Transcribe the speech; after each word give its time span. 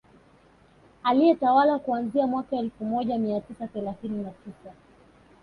Aliyetawala 1.03 1.79
kuanzia 1.79 2.27
mwaka 2.27 2.55
wa 2.55 2.61
elfu 2.61 2.85
moja 2.85 3.17
mia 3.17 3.41
tisa 3.41 3.67
thelathini 3.67 4.23
na 4.23 4.31
tisa 4.31 4.73